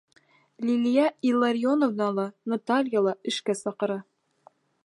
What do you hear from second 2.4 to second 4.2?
Наталья ла эшкә саҡыра.